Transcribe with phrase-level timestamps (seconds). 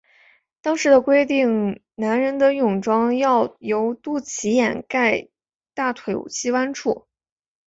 [0.63, 5.29] 当时的法律规定男人的泳装要由肚脐盖
[5.75, 7.05] 大腿膝盖处。